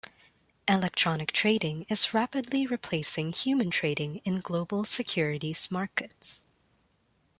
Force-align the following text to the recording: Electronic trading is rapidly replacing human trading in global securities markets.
Electronic 0.67 1.31
trading 1.31 1.85
is 1.87 2.11
rapidly 2.11 2.65
replacing 2.65 3.31
human 3.33 3.69
trading 3.69 4.17
in 4.25 4.39
global 4.39 4.83
securities 4.83 5.69
markets. 5.69 6.47